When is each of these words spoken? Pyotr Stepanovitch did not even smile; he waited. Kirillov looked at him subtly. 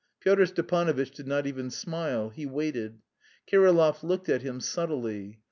Pyotr 0.19 0.47
Stepanovitch 0.47 1.11
did 1.11 1.27
not 1.27 1.45
even 1.45 1.69
smile; 1.69 2.29
he 2.31 2.47
waited. 2.47 3.03
Kirillov 3.45 4.01
looked 4.01 4.29
at 4.29 4.41
him 4.41 4.59
subtly. 4.59 5.37